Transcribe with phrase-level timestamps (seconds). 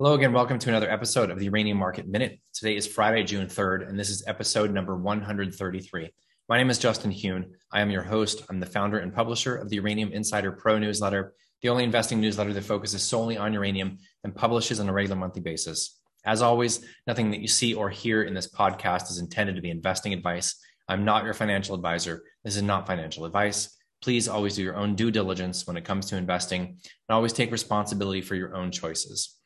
[0.00, 0.32] Hello again.
[0.32, 2.38] Welcome to another episode of the Uranium Market Minute.
[2.54, 6.10] Today is Friday, June 3rd, and this is episode number 133.
[6.48, 7.50] My name is Justin Huhn.
[7.72, 8.44] I am your host.
[8.48, 12.52] I'm the founder and publisher of the Uranium Insider Pro newsletter, the only investing newsletter
[12.52, 15.98] that focuses solely on uranium and publishes on a regular monthly basis.
[16.24, 19.70] As always, nothing that you see or hear in this podcast is intended to be
[19.70, 20.62] investing advice.
[20.88, 22.22] I'm not your financial advisor.
[22.44, 23.76] This is not financial advice.
[24.00, 26.78] Please always do your own due diligence when it comes to investing and
[27.10, 29.37] always take responsibility for your own choices.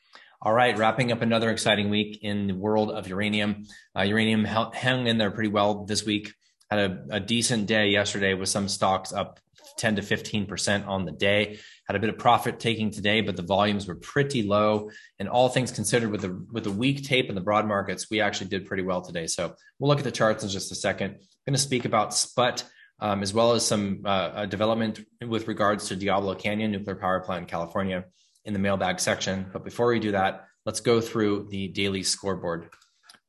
[0.44, 3.64] All right, wrapping up another exciting week in the world of uranium.
[3.96, 6.34] Uh, uranium hung in there pretty well this week.
[6.68, 9.38] Had a, a, decent day yesterday with some stocks up
[9.78, 11.60] 10 to 15% on the day.
[11.86, 14.90] Had a bit of profit taking today, but the volumes were pretty low.
[15.20, 18.20] And all things considered, with the with the weak tape in the broad markets, we
[18.20, 19.28] actually did pretty well today.
[19.28, 21.12] So we'll look at the charts in just a second.
[21.12, 22.64] I'm going to speak about SPUT.
[23.00, 27.42] Um, as well as some uh, development with regards to Diablo Canyon nuclear power plant
[27.42, 28.04] in California
[28.44, 29.46] in the mailbag section.
[29.52, 32.68] But before we do that, let's go through the daily scoreboard.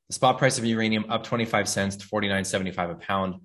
[0.09, 3.35] The spot price of uranium up 25 cents to 49.75 a pound.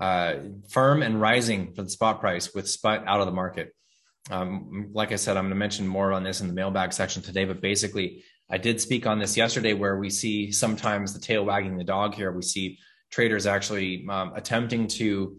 [0.00, 0.34] Uh,
[0.70, 3.74] firm and rising for the spot price with Sput out of the market.
[4.30, 7.22] Um, like I said, I'm going to mention more on this in the mailbag section
[7.22, 11.44] today, but basically, I did speak on this yesterday where we see sometimes the tail
[11.44, 12.30] wagging the dog here.
[12.30, 12.78] We see
[13.10, 15.38] traders actually um, attempting to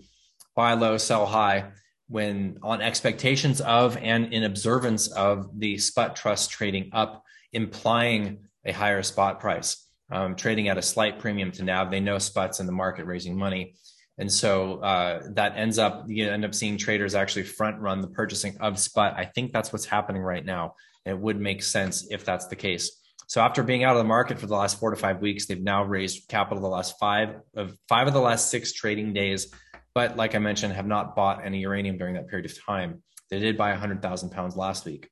[0.55, 1.71] buy low, sell high
[2.09, 8.71] when on expectations of and in observance of the Sput trust trading up, implying a
[8.71, 11.91] higher spot price, um, trading at a slight premium to NAV.
[11.91, 13.75] They know Sput's in the market raising money.
[14.17, 18.07] And so uh, that ends up, you end up seeing traders actually front run the
[18.07, 19.13] purchasing of spot.
[19.15, 20.73] I think that's what's happening right now.
[21.05, 22.99] It would make sense if that's the case.
[23.27, 25.61] So after being out of the market for the last four to five weeks, they've
[25.61, 29.53] now raised capital the last five of five of the last six trading days
[29.99, 33.03] but like I mentioned, have not bought any uranium during that period of time.
[33.29, 35.09] They did buy 100,000 pounds last week.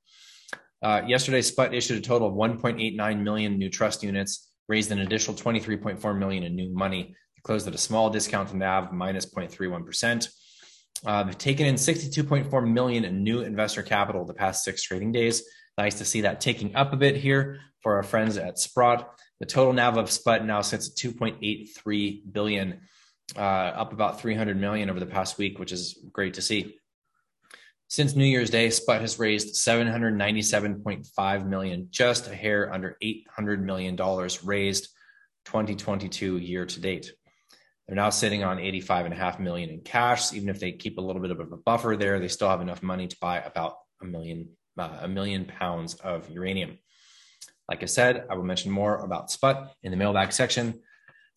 [0.82, 5.36] Uh, yesterday, Sput issued a total of 1.89 million new trust units, raised an additional
[5.36, 7.04] 23.4 million in new money.
[7.36, 10.30] They closed at a small discount to NAV, minus 0.31%.
[11.06, 15.44] Uh, they've taken in 62.4 million in new investor capital the past six trading days.
[15.78, 19.20] Nice to see that taking up a bit here for our friends at Sprott.
[19.42, 22.80] The total NAV of Sput now sits at 2.83 billion
[23.36, 26.78] uh, up about 300 million over the past week, which is great to see.
[27.90, 33.96] Since New Year's Day, Sput has raised 797.5 million, just a hair under 800 million
[33.96, 34.90] dollars raised
[35.46, 37.14] 2022 year to date.
[37.88, 40.34] They're now sitting on 85.5 million in cash.
[40.34, 42.84] Even if they keep a little bit of a buffer there, they still have enough
[42.84, 46.78] money to buy about a million uh, a million pounds of uranium.
[47.70, 50.82] Like I said, I will mention more about Sput in the mailbag section.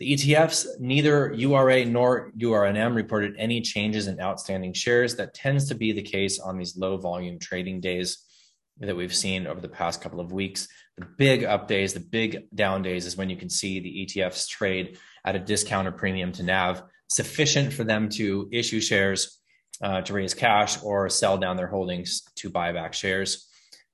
[0.01, 5.17] The ETFs, neither URA nor URNM reported any changes in outstanding shares.
[5.17, 8.25] That tends to be the case on these low volume trading days
[8.79, 10.69] that we've seen over the past couple of weeks.
[10.97, 14.49] The big up days, the big down days is when you can see the ETFs
[14.49, 19.39] trade at a discount or premium to NAV, sufficient for them to issue shares
[19.83, 23.47] uh, to raise cash or sell down their holdings to buy back shares.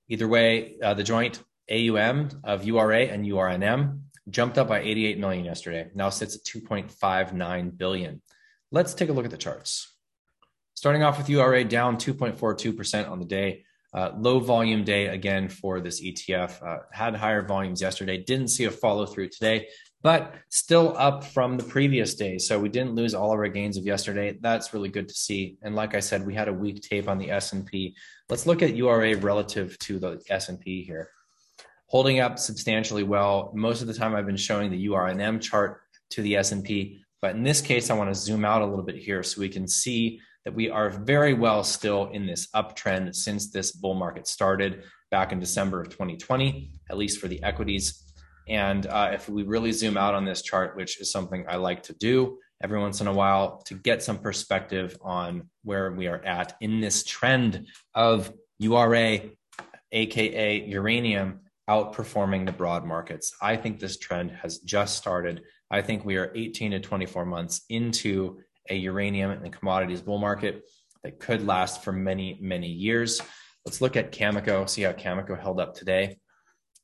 [0.09, 5.45] Either way, uh, the joint AUM of URA and URNM jumped up by 88 million
[5.45, 5.91] yesterday.
[5.95, 8.23] Now sits at 2.59 billion.
[8.73, 9.93] Let's take a look at the charts.
[10.75, 13.65] Starting off with URA down 2.42% on the day.
[13.95, 16.63] Uh, low volume day again for this ETF.
[16.63, 18.23] Uh, had higher volumes yesterday.
[18.23, 19.69] Didn't see a follow through today,
[20.03, 22.37] but still up from the previous day.
[22.37, 24.37] So we didn't lose all of our gains of yesterday.
[24.39, 25.57] That's really good to see.
[25.63, 27.97] And like I said, we had a weak tape on the S&P.
[28.29, 31.11] Let's look at URA relative to the S&P here
[31.87, 33.53] holding up substantially well.
[33.55, 37.43] Most of the time, I've been showing the URNM chart to the S&P, but in
[37.43, 40.21] this case, I want to zoom out a little bit here so we can see
[40.45, 45.33] that we are very well still in this uptrend since this bull market started back
[45.33, 48.05] in December of 2020, at least for the equities.
[48.49, 51.83] And uh, if we really zoom out on this chart, which is something I like
[51.85, 56.25] to do every once in a while to get some perspective on where we are
[56.25, 59.21] at in this trend of URA,
[59.93, 63.35] aka uranium, outperforming the broad markets.
[63.43, 65.43] I think this trend has just started.
[65.71, 68.39] I think we are 18 to 24 months into
[68.71, 70.63] a uranium and commodities bull market
[71.03, 73.21] that could last for many, many years.
[73.65, 76.19] Let's look at Cameco, see how Cameco held up today.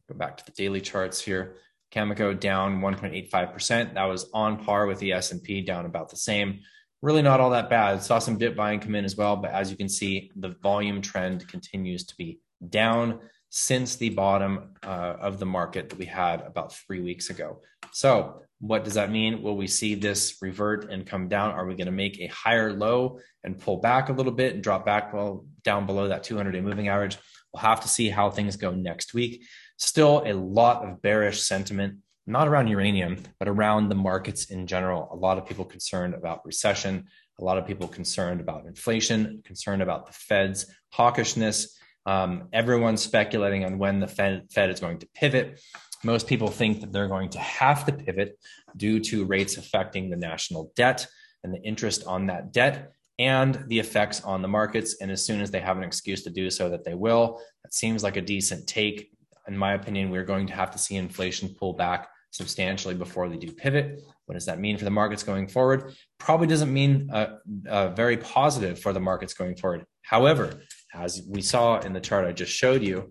[0.08, 1.56] Go back to the daily charts here.
[1.92, 3.94] Cameco down 1.85%.
[3.94, 6.60] That was on par with the S&P down about the same.
[7.02, 8.02] Really not all that bad.
[8.02, 11.02] Saw some dip buying come in as well, but as you can see, the volume
[11.02, 13.20] trend continues to be down
[13.54, 17.60] since the bottom uh, of the market that we had about three weeks ago.
[17.92, 19.42] So, what does that mean?
[19.42, 21.50] Will we see this revert and come down?
[21.50, 24.62] Are we going to make a higher low and pull back a little bit and
[24.62, 27.18] drop back well down below that 200 day moving average?
[27.52, 29.44] We'll have to see how things go next week.
[29.76, 35.10] Still a lot of bearish sentiment, not around uranium, but around the markets in general.
[35.12, 37.04] A lot of people concerned about recession,
[37.38, 41.66] a lot of people concerned about inflation, concerned about the Fed's hawkishness.
[42.06, 45.60] Um, everyone's speculating on when the Fed, Fed is going to pivot.
[46.04, 48.38] Most people think that they're going to have to pivot
[48.76, 51.06] due to rates affecting the national debt
[51.44, 54.96] and the interest on that debt and the effects on the markets.
[55.00, 57.40] And as soon as they have an excuse to do so, that they will.
[57.62, 59.10] That seems like a decent take.
[59.46, 63.36] In my opinion, we're going to have to see inflation pull back substantially before they
[63.36, 64.00] do pivot.
[64.26, 65.94] What does that mean for the markets going forward?
[66.18, 67.36] Probably doesn't mean uh,
[67.68, 69.84] uh, very positive for the markets going forward.
[70.02, 70.62] However,
[70.94, 73.10] as we saw in the chart I just showed you,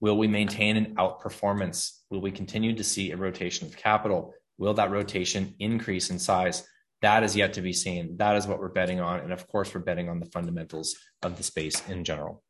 [0.00, 1.98] will we maintain an outperformance?
[2.10, 4.34] Will we continue to see a rotation of capital?
[4.58, 6.66] Will that rotation increase in size?
[7.02, 8.16] That is yet to be seen.
[8.16, 9.20] That is what we're betting on.
[9.20, 12.42] And of course, we're betting on the fundamentals of the space in general.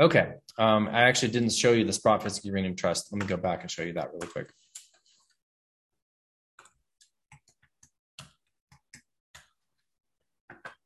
[0.00, 0.32] Okay.
[0.58, 3.12] Um, I actually didn't show you the Sprott Uranium Trust.
[3.12, 4.52] Let me go back and show you that really quick.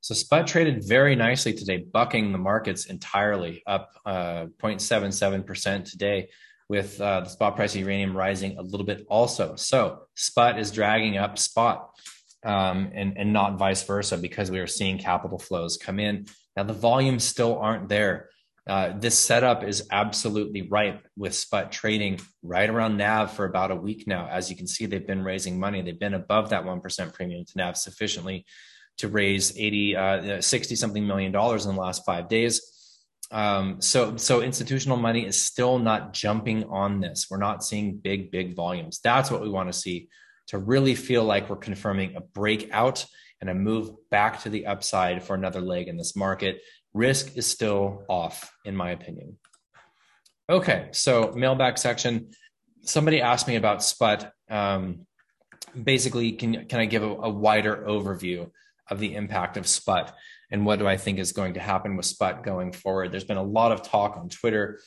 [0.02, 6.28] So Sput traded very nicely today, bucking the markets entirely, up uh, 0.77% today,
[6.68, 9.54] with uh, the spot price of uranium rising a little bit also.
[9.54, 11.90] So spot is dragging up spot
[12.44, 16.26] um, and, and not vice versa because we are seeing capital flows come in.
[16.56, 18.30] Now, the volumes still aren't there.
[18.66, 23.76] Uh, this setup is absolutely ripe with Sput trading right around NAV for about a
[23.76, 24.26] week now.
[24.28, 25.80] As you can see, they've been raising money.
[25.80, 28.46] They've been above that 1% premium to NAV sufficiently
[28.98, 32.68] to raise 80, uh, 60 something million dollars in the last five days.
[33.30, 37.28] Um, so, so institutional money is still not jumping on this.
[37.30, 39.00] We're not seeing big, big volumes.
[39.02, 40.08] That's what we want to see
[40.48, 43.06] to really feel like we're confirming a breakout
[43.40, 46.60] and a move back to the upside for another leg in this market.
[46.92, 49.38] Risk is still off, in my opinion.
[50.50, 52.32] Okay, so mailback section.
[52.82, 54.30] Somebody asked me about SPUT.
[54.50, 55.06] Um,
[55.80, 58.50] basically, can can I give a, a wider overview
[58.90, 60.14] of the impact of SPUT
[60.50, 63.10] and what do I think is going to happen with SPUT going forward.
[63.10, 64.80] There's been a lot of talk on Twitter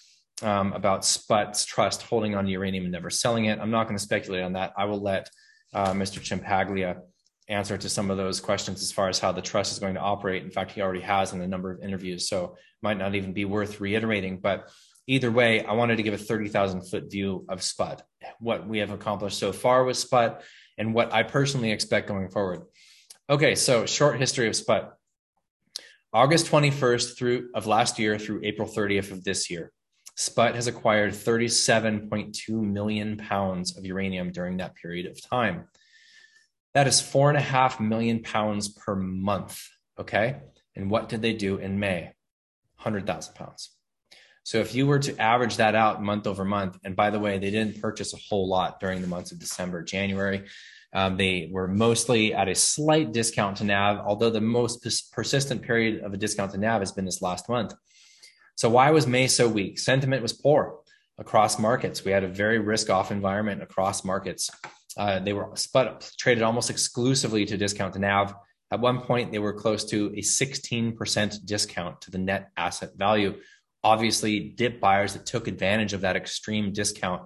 [0.44, 3.60] um, about SPUT's trust holding on uranium and never selling it.
[3.60, 4.74] I'm not going to speculate on that.
[4.78, 5.30] I will let
[5.74, 6.20] uh, Mr.
[6.20, 7.00] Ciampaglia
[7.48, 10.00] answer to some of those questions as far as how the trust is going to
[10.00, 10.44] operate.
[10.44, 13.46] In fact, he already has in a number of interviews, so might not even be
[13.46, 14.40] worth reiterating.
[14.40, 14.70] But
[15.08, 18.04] either way, I wanted to give a 30,000 foot view of SPUT,
[18.40, 20.44] what we have accomplished so far with SPUT,
[20.78, 22.64] and what I personally expect going forward.
[23.28, 24.96] Okay, so short history of SPUT.
[26.14, 29.72] August 21st through of last year through April 30th of this year,
[30.16, 35.68] SPUT has acquired 37.2 million pounds of uranium during that period of time.
[36.76, 39.60] That is four and a half million pounds per month.
[40.00, 40.36] Okay.
[40.76, 42.12] And what did they do in May?
[42.76, 43.72] 100,000 pounds.
[44.44, 47.40] So if you were to average that out month over month, and by the way,
[47.40, 50.46] they didn't purchase a whole lot during the months of December, January.
[50.96, 55.62] Um, they were mostly at a slight discount to NAV, although the most pers- persistent
[55.62, 57.74] period of a discount to NAV has been this last month.
[58.56, 59.78] So why was May so weak?
[59.78, 60.80] Sentiment was poor
[61.18, 62.06] across markets.
[62.06, 64.50] We had a very risk-off environment across markets.
[64.98, 68.34] Uh, they were Sput, traded almost exclusively to discount to NAV.
[68.72, 73.36] At one point, they were close to a 16% discount to the net asset value.
[73.84, 77.24] Obviously, dip buyers that took advantage of that extreme discount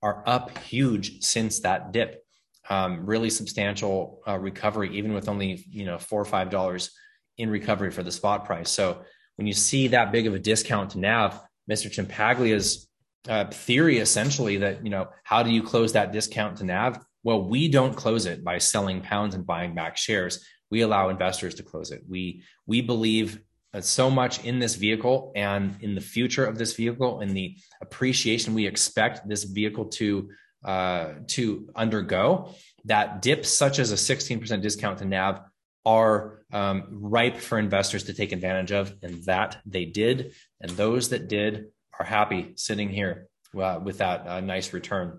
[0.00, 2.24] are up huge since that dip
[2.70, 6.90] um, really substantial uh, recovery, even with only you know four or five dollars
[7.38, 8.70] in recovery for the spot price.
[8.70, 9.02] So
[9.36, 11.40] when you see that big of a discount to NAV,
[11.70, 11.90] Mr.
[11.90, 12.88] Ciampaglia's
[13.28, 16.98] uh, theory essentially that you know how do you close that discount to NAV?
[17.24, 20.44] Well, we don't close it by selling pounds and buying back shares.
[20.70, 22.02] We allow investors to close it.
[22.08, 23.40] We we believe
[23.80, 28.52] so much in this vehicle and in the future of this vehicle and the appreciation
[28.52, 30.28] we expect this vehicle to
[30.64, 32.54] uh, to undergo,
[32.84, 35.40] that dips such as a 16% discount to NAV
[35.84, 40.34] are um, ripe for investors to take advantage of, and that they did.
[40.60, 41.66] And those that did
[41.98, 43.28] are happy sitting here
[43.58, 45.18] uh, with that uh, nice return.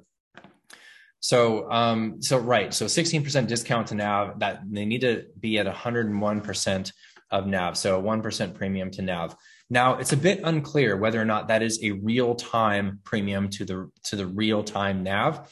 [1.19, 2.73] So, um, so right.
[2.73, 6.91] So 16% discount to NAV that they need to be at 101%
[7.31, 7.77] of NAV.
[7.77, 9.35] So a 1% premium to NAV.
[9.73, 13.65] Now, it's a bit unclear whether or not that is a real time premium to
[13.65, 15.51] the to the real time NAV.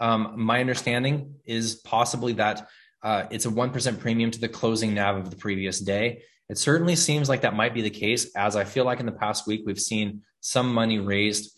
[0.00, 2.66] Um, my understanding is possibly that
[3.04, 6.24] uh, it's a one percent premium to the closing NAV of the previous day.
[6.48, 9.12] It certainly seems like that might be the case, as I feel like in the
[9.12, 11.56] past week we've seen some money raised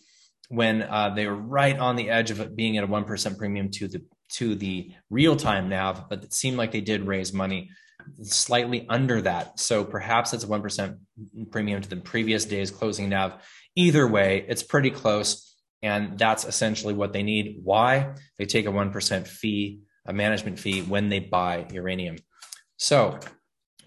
[0.49, 3.71] when uh, they were right on the edge of being at a one percent premium
[3.71, 7.71] to the to the real time NAV, but it seemed like they did raise money
[8.23, 9.59] slightly under that.
[9.59, 10.97] So perhaps it's a 1%
[11.51, 13.41] premium to the previous day's closing NAV.
[13.75, 15.55] Either way, it's pretty close.
[15.81, 17.59] And that's essentially what they need.
[17.63, 18.13] Why?
[18.37, 22.17] They take a 1% fee, a management fee when they buy uranium.
[22.77, 23.19] So,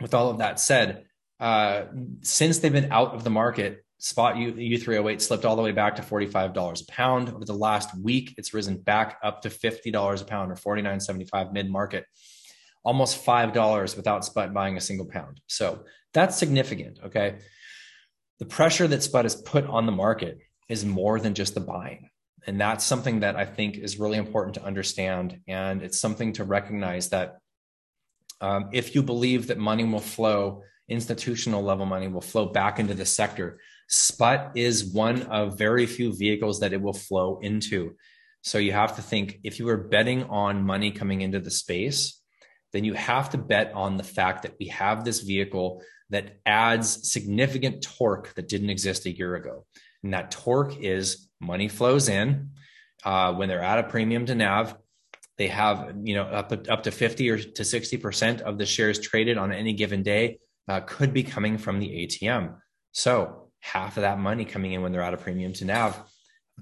[0.00, 1.04] with all of that said,
[1.40, 1.84] uh,
[2.20, 5.96] since they've been out of the market, spot U, U3O8 slipped all the way back
[5.96, 7.30] to $45 a pound.
[7.30, 11.70] Over the last week, it's risen back up to $50 a pound or $49.75 mid
[11.70, 12.04] market,
[12.86, 15.40] almost $5 without Sput buying a single pound.
[15.48, 17.00] So that's significant.
[17.04, 17.38] Okay.
[18.38, 20.38] The pressure that Sput has put on the market
[20.68, 22.08] is more than just the buying.
[22.46, 25.40] And that's something that I think is really important to understand.
[25.48, 27.38] And it's something to recognize that
[28.40, 32.94] um, if you believe that money will flow, institutional level money will flow back into
[32.94, 37.96] the sector, Sput is one of very few vehicles that it will flow into.
[38.42, 42.20] So you have to think if you were betting on money coming into the space,
[42.72, 47.10] then you have to bet on the fact that we have this vehicle that adds
[47.10, 49.64] significant torque that didn't exist a year ago.
[50.02, 52.50] And that torque is money flows in
[53.04, 54.76] uh, when they're at a premium to NAV.
[55.38, 59.36] They have, you know, up, up to 50 or to 60% of the shares traded
[59.36, 62.56] on any given day uh, could be coming from the ATM.
[62.92, 66.02] So half of that money coming in when they're at a premium to NAV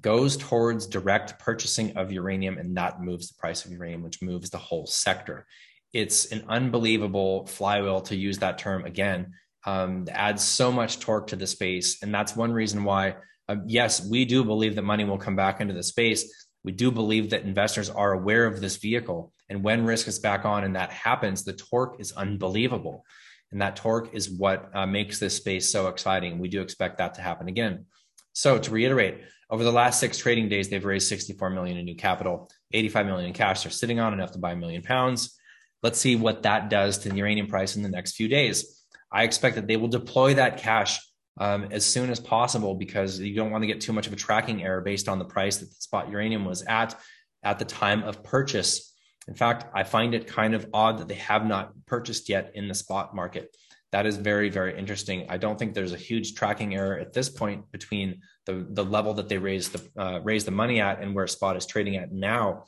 [0.00, 4.50] goes towards direct purchasing of uranium, and that moves the price of uranium, which moves
[4.50, 5.46] the whole sector.
[5.94, 9.32] It's an unbelievable flywheel to use that term again.
[9.64, 13.14] Um, adds so much torque to the space, and that's one reason why.
[13.48, 16.48] Uh, yes, we do believe that money will come back into the space.
[16.64, 20.44] We do believe that investors are aware of this vehicle, and when risk is back
[20.44, 23.04] on and that happens, the torque is unbelievable.
[23.52, 26.40] And that torque is what uh, makes this space so exciting.
[26.40, 27.86] We do expect that to happen again.
[28.32, 31.94] So to reiterate, over the last six trading days, they've raised 64 million in new
[31.94, 33.62] capital, 85 million in cash.
[33.62, 35.38] They're sitting on enough to buy a million pounds.
[35.84, 38.84] Let's see what that does to the uranium price in the next few days.
[39.12, 40.98] I expect that they will deploy that cash
[41.38, 44.16] um, as soon as possible because you don't want to get too much of a
[44.16, 46.98] tracking error based on the price that the spot uranium was at
[47.44, 48.94] at the time of purchase
[49.26, 52.68] in fact, I find it kind of odd that they have not purchased yet in
[52.68, 53.56] the spot market.
[53.92, 55.26] That is very, very interesting.
[55.28, 59.14] I don't think there's a huge tracking error at this point between the, the level
[59.14, 62.12] that they raised the uh, raised the money at and where spot is trading at
[62.12, 62.64] now.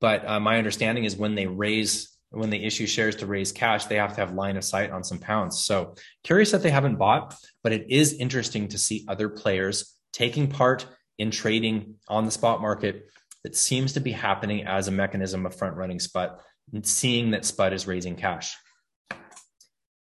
[0.00, 3.86] But uh, my understanding is when they raise when they issue shares to raise cash,
[3.86, 5.64] they have to have line of sight on some pounds.
[5.64, 5.94] So
[6.24, 10.86] curious that they haven't bought, but it is interesting to see other players taking part
[11.18, 13.06] in trading on the spot market
[13.44, 16.40] that seems to be happening as a mechanism of front running Sput
[16.72, 18.56] and seeing that Sput is raising cash.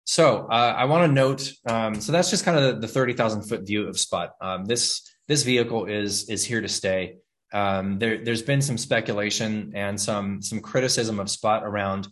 [0.04, 3.66] So uh, I want to note, um, so that's just kind of the, 30,000 foot
[3.66, 4.32] view of Sput.
[4.40, 7.16] Um, this this vehicle is is here to stay.
[7.52, 12.08] Um, there, has been some speculation and some some criticism of Sput around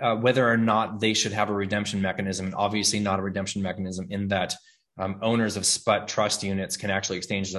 [0.00, 2.46] uh, whether or not they should have a redemption mechanism.
[2.46, 4.54] and Obviously, not a redemption mechanism in that
[4.98, 7.54] um, owners of SPUT trust units can actually exchange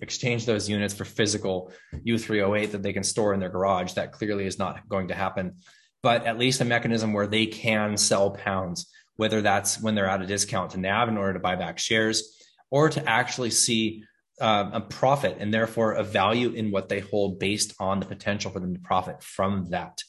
[0.00, 1.72] exchange those units for physical
[2.06, 3.94] U3O8 that they can store in their garage.
[3.94, 5.56] That clearly is not going to happen,
[6.02, 10.22] but at least a mechanism where they can sell pounds, whether that's when they're at
[10.22, 12.36] a discount to NAV in order to buy back shares
[12.70, 14.04] or to actually see
[14.40, 18.50] uh, a profit and therefore a value in what they hold based on the potential
[18.50, 20.02] for them to profit from that.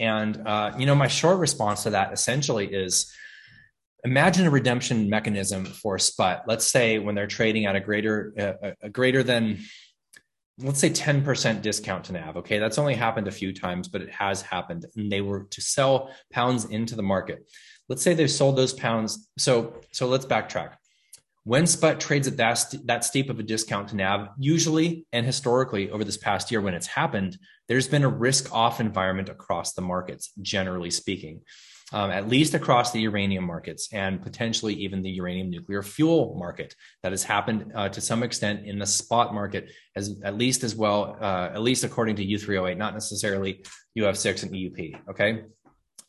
[0.00, 3.12] And, uh, you know, my short response to that essentially is,
[4.04, 8.72] imagine a redemption mechanism for sput let's say when they're trading at a greater uh,
[8.82, 9.58] a greater than
[10.58, 12.58] let's say 10% discount to nav okay?
[12.58, 16.10] That's only happened a few times but it has happened and they were to sell
[16.30, 17.50] pounds into the market.
[17.88, 20.74] Let's say they've sold those pounds so so let's backtrack
[21.44, 25.90] when sput trades at that, that steep of a discount to nav usually and historically
[25.90, 29.82] over this past year when it's happened there's been a risk off environment across the
[29.82, 31.40] markets generally speaking
[31.92, 36.74] um, at least across the uranium markets and potentially even the uranium nuclear fuel market.
[37.02, 40.74] That has happened uh, to some extent in the spot market, as at least as
[40.74, 43.64] well, uh, at least according to U3O8, not necessarily
[43.96, 45.08] UF6 and EUP.
[45.10, 45.44] Okay.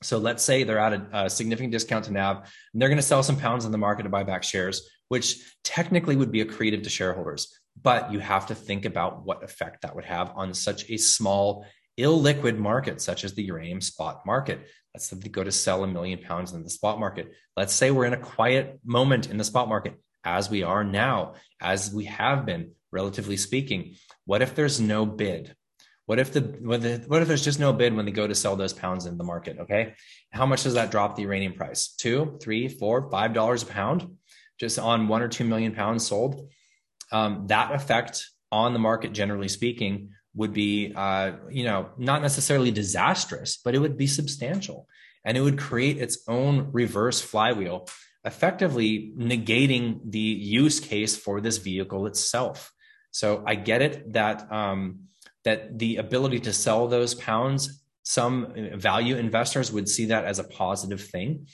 [0.02, 3.04] So let's say they're at a, a significant discount to NAV, and they're going to
[3.04, 6.84] sell some pounds in the market to buy back shares, which technically would be accretive
[6.84, 7.58] to shareholders.
[7.82, 11.66] But you have to think about what effect that would have on such a small
[12.00, 14.68] illiquid market, such as the uranium spot market.
[14.94, 17.32] Let's say they go to sell a million pounds in the spot market.
[17.58, 21.36] Let's say we're in a quiet moment in the spot market, as we are now,
[21.62, 23.96] as we have been, relatively speaking.
[24.26, 25.56] What if there's no bid?
[26.06, 28.36] What if the what, if, what if there's just no bid when they go to
[28.36, 29.58] sell those pounds in the market?
[29.62, 29.96] Okay,
[30.32, 31.96] how much does that drop the uranium price?
[31.96, 34.16] Two, three, four, five dollars a pound,
[34.60, 36.50] just on one or two million pounds sold.
[37.12, 42.72] Um, that effect on the market, generally speaking, would be, uh, you know, not necessarily
[42.72, 44.88] disastrous, but it would be substantial,
[45.24, 47.88] and it would create its own reverse flywheel,
[48.24, 52.72] effectively negating the use case for this vehicle itself.
[53.12, 55.08] So I get it that um,
[55.46, 60.44] that the ability to sell those pounds, some value investors would see that as a
[60.44, 61.48] positive thing.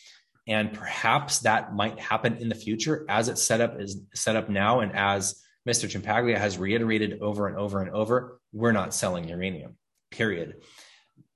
[0.51, 4.49] And perhaps that might happen in the future as it's set up is set up
[4.49, 4.81] now.
[4.81, 5.89] And as Mr.
[5.89, 9.77] Ciampaglia has reiterated over and over and over, we're not selling uranium,
[10.11, 10.55] period.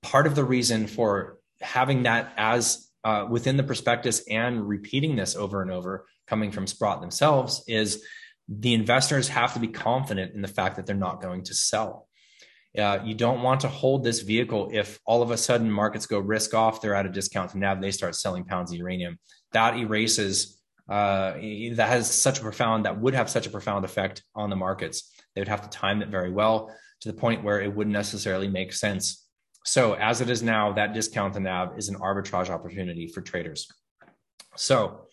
[0.02, 5.34] Part of the reason for having that as uh, within the prospectus and repeating this
[5.34, 8.04] over and over coming from Sprott themselves is
[8.50, 12.05] the investors have to be confident in the fact that they're not going to sell.
[12.76, 16.18] Uh, you don't want to hold this vehicle if all of a sudden markets go
[16.18, 19.18] risk off, they're at a discount to NAV, they start selling pounds of uranium.
[19.52, 24.22] That erases, uh, that has such a profound, that would have such a profound effect
[24.34, 25.10] on the markets.
[25.34, 28.48] They would have to time it very well to the point where it wouldn't necessarily
[28.48, 29.26] make sense.
[29.64, 33.66] So, as it is now, that discount to NAV is an arbitrage opportunity for traders.
[34.54, 35.06] So,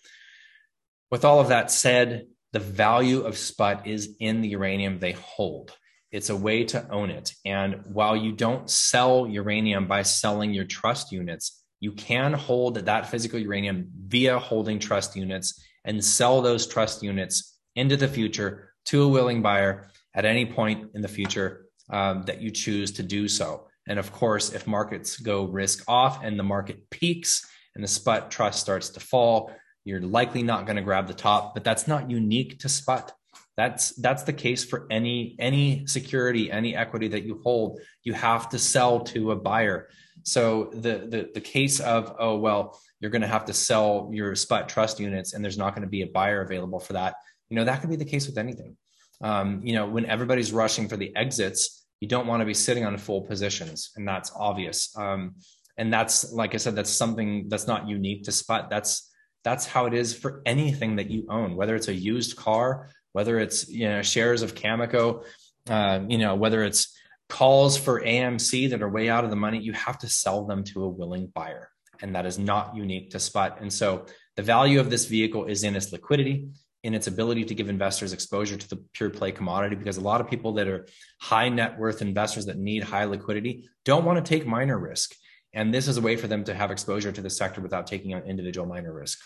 [1.09, 5.75] with all of that said, the value of SPUT is in the uranium they hold.
[6.13, 7.33] It's a way to own it.
[7.43, 13.09] And while you don't sell uranium by selling your trust units, you can hold that
[13.09, 19.03] physical uranium via holding trust units and sell those trust units into the future to
[19.03, 23.27] a willing buyer at any point in the future um, that you choose to do
[23.27, 23.67] so.
[23.87, 27.43] And of course, if markets go risk off and the market peaks
[27.73, 29.51] and the SPUT trust starts to fall,
[29.83, 33.13] you're likely not going to grab the top, but that's not unique to SPUT.
[33.55, 37.79] That's that's the case for any any security, any equity that you hold.
[38.03, 39.89] You have to sell to a buyer.
[40.23, 44.33] So the the the case of oh well, you're going to have to sell your
[44.35, 47.15] SPUT trust units, and there's not going to be a buyer available for that.
[47.49, 48.75] You know that could be the case with anything.
[49.21, 52.85] Um, you know when everybody's rushing for the exits, you don't want to be sitting
[52.85, 54.95] on full positions, and that's obvious.
[54.97, 55.35] Um,
[55.77, 58.71] and that's like I said, that's something that's not unique to SPUT.
[58.71, 59.11] That's
[59.43, 63.39] that's how it is for anything that you own, whether it's a used car, whether
[63.39, 65.23] it's you know shares of Cameco,
[65.69, 66.97] uh, you know whether it's
[67.29, 70.63] calls for AMC that are way out of the money, you have to sell them
[70.65, 71.69] to a willing buyer,
[72.01, 73.61] and that is not unique to SPUT.
[73.61, 76.49] And so the value of this vehicle is in its liquidity,
[76.83, 80.19] in its ability to give investors exposure to the pure play commodity because a lot
[80.19, 80.87] of people that are
[81.21, 85.15] high net worth investors that need high liquidity don't want to take miner risk
[85.53, 88.13] and this is a way for them to have exposure to the sector without taking
[88.13, 89.19] on individual miner risk.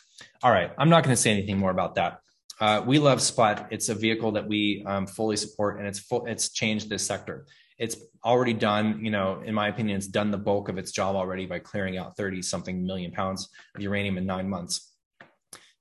[0.43, 2.19] All right, I'm not going to say anything more about that.
[2.59, 3.67] Uh, we love SPUT.
[3.69, 7.45] It's a vehicle that we um, fully support, and it's full, it's changed this sector.
[7.77, 11.15] It's already done, you know, in my opinion, it's done the bulk of its job
[11.15, 14.93] already by clearing out 30 something million pounds of uranium in nine months.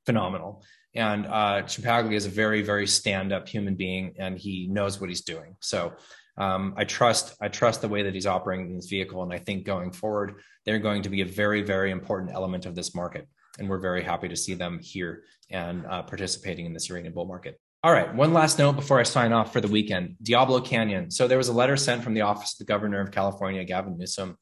[0.05, 0.63] Phenomenal.
[0.95, 5.09] And uh, Ciampaglia is a very, very stand up human being, and he knows what
[5.09, 5.57] he's doing.
[5.61, 5.95] So
[6.39, 9.65] um, I trust I trust the way that he's operating this vehicle, and I think
[9.65, 13.27] going forward, they're going to be a very very important element of this market,
[13.59, 17.27] and we're very happy to see them here and uh, participating in this uranium bull
[17.27, 17.61] market.
[17.83, 21.11] All right, one last note before I sign off for the weekend: Diablo Canyon.
[21.11, 23.97] So there was a letter sent from the office of the governor of California, Gavin
[23.97, 24.37] Newsom,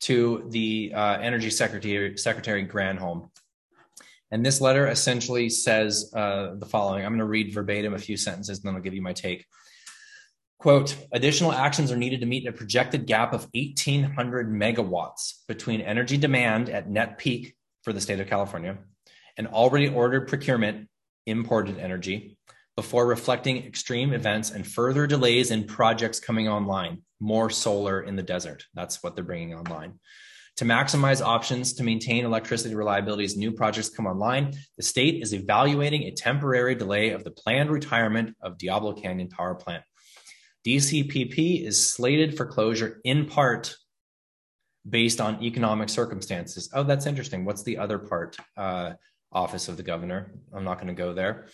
[0.00, 3.30] to the uh, Energy Secretary Secretary Granholm.
[4.32, 7.04] And this letter essentially says uh, the following.
[7.04, 9.46] I'm going to read verbatim a few sentences, and then I'll give you my take.
[10.58, 16.18] Quote, additional actions are needed to meet a projected gap of 1,800 megawatts between energy
[16.18, 18.78] demand at net peak for the state of California
[19.36, 20.88] and already ordered procurement
[21.26, 22.36] imported energy
[22.76, 28.22] before reflecting extreme events and further delays in projects coming online, more solar in the
[28.22, 28.64] desert.
[28.74, 29.98] That's what they're bringing online.
[30.56, 35.32] To maximize options to maintain electricity reliability as new projects come online, the state is
[35.32, 39.84] evaluating a temporary delay of the planned retirement of Diablo Canyon Power Plant
[40.66, 43.74] DCPP is slated for closure in part
[44.88, 46.70] based on economic circumstances.
[46.72, 47.44] Oh, that's interesting.
[47.44, 48.36] What's the other part?
[48.56, 48.92] Uh,
[49.32, 50.32] Office of the Governor.
[50.52, 51.46] I'm not going to go there.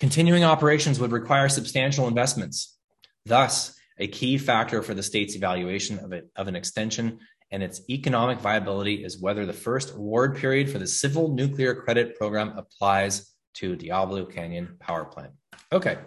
[0.00, 2.76] Continuing operations would require substantial investments.
[3.24, 7.18] Thus, a key factor for the state's evaluation of, it, of an extension
[7.50, 12.16] and its economic viability is whether the first award period for the Civil Nuclear Credit
[12.18, 15.32] Program applies to Diablo Canyon Power Plant.
[15.72, 15.98] Okay,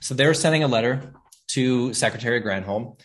[0.00, 1.12] so they're sending a letter
[1.48, 2.98] to Secretary Granholm,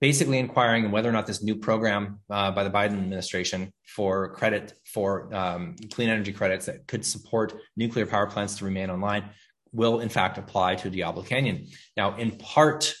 [0.00, 4.74] basically inquiring whether or not this new program uh, by the Biden administration for credit
[4.86, 9.24] for um, clean energy credits that could support nuclear power plants to remain online
[9.72, 11.66] will in fact apply to Diablo Canyon.
[11.96, 12.94] Now, in part,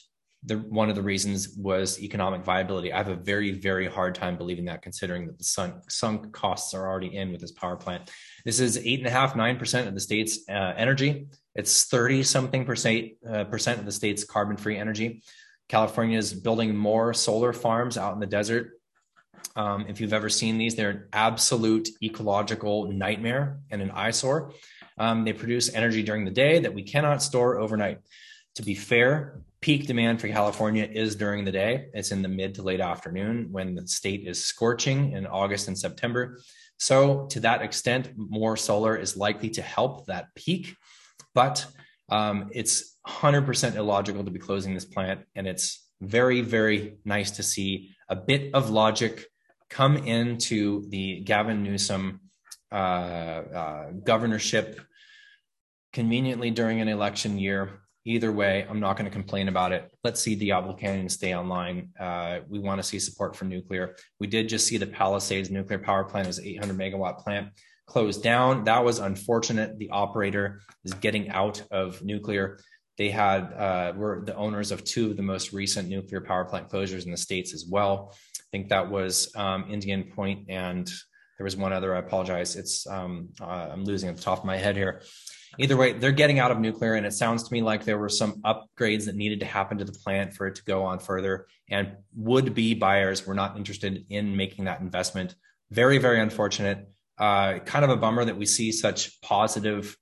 [0.46, 2.92] the, one of the reasons was economic viability.
[2.92, 6.74] I have a very, very hard time believing that, considering that the sunk, sunk costs
[6.74, 8.10] are already in with this power plant.
[8.44, 11.28] This is eight and a half, nine percent of the state's uh, energy.
[11.54, 15.22] It's 30 something percent, uh, percent of the state's carbon free energy.
[15.68, 18.72] California is building more solar farms out in the desert.
[19.56, 24.52] Um, if you've ever seen these, they're an absolute ecological nightmare and an eyesore.
[24.98, 27.98] Um, they produce energy during the day that we cannot store overnight.
[28.56, 31.88] To be fair, peak demand for California is during the day.
[31.92, 35.78] It's in the mid to late afternoon when the state is scorching in August and
[35.78, 36.38] September.
[36.78, 40.74] So, to that extent, more solar is likely to help that peak,
[41.34, 41.66] but
[42.08, 45.20] um, it's 100% illogical to be closing this plant.
[45.34, 49.26] And it's very, very nice to see a bit of logic
[49.70, 52.20] come into the Gavin Newsom
[52.70, 54.80] uh, uh, governorship
[55.92, 57.80] conveniently during an election year.
[58.06, 59.90] Either way, I'm not going to complain about it.
[60.02, 61.88] Let's see Diablo Canyon stay online.
[61.98, 63.96] Uh, we want to see support for nuclear.
[64.20, 67.48] We did just see the Palisades nuclear power plant is 800 megawatt plant
[67.86, 68.64] closed down.
[68.64, 69.78] That was unfortunate.
[69.78, 72.58] The operator is getting out of nuclear.
[72.96, 76.68] They had uh, were the owners of two of the most recent nuclear power plant
[76.68, 78.14] closures in the states as well.
[78.38, 80.90] I think that was um, Indian Point and
[81.38, 81.94] there was one other.
[81.94, 82.56] I apologize.
[82.56, 85.02] It's um, uh, I'm losing at the top of my head here.
[85.58, 88.08] Either way, they're getting out of nuclear, and it sounds to me like there were
[88.08, 91.46] some upgrades that needed to happen to the plant for it to go on further.
[91.70, 95.34] And would be buyers were not interested in making that investment.
[95.70, 96.88] Very, very unfortunate.
[97.18, 99.96] Uh, kind of a bummer that we see such positive,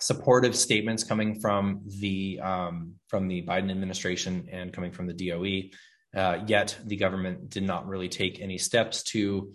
[0.00, 5.70] supportive statements coming from the um, from the Biden administration and coming from the DOE.
[6.18, 9.52] Uh, yet the government did not really take any steps to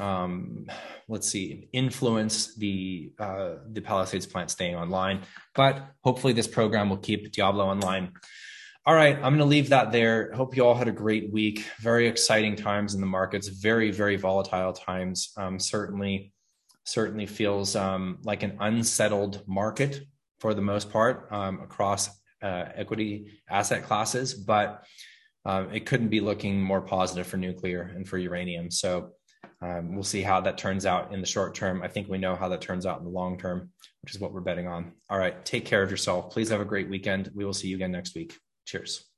[0.00, 0.66] um,
[1.08, 5.22] let's see, influence the uh, the Palisades plant staying online.
[5.54, 8.12] But hopefully, this program will keep Diablo online.
[8.84, 10.32] All right, I'm going to leave that there.
[10.32, 11.64] Hope you all had a great week.
[11.80, 13.46] Very exciting times in the markets.
[13.46, 15.32] Very very volatile times.
[15.36, 16.32] Um, certainly,
[16.84, 20.00] certainly feels um, like an unsettled market
[20.40, 22.08] for the most part um, across
[22.42, 24.82] uh, equity asset classes, but
[25.44, 28.68] um, it couldn't be looking more positive for nuclear and for uranium.
[28.68, 29.10] So
[29.60, 31.82] um, we'll see how that turns out in the short term.
[31.82, 33.70] I think we know how that turns out in the long term,
[34.02, 34.94] which is what we're betting on.
[35.08, 35.44] All right.
[35.44, 36.32] Take care of yourself.
[36.32, 37.30] Please have a great weekend.
[37.32, 38.36] We will see you again next week.
[38.64, 39.11] Cheers.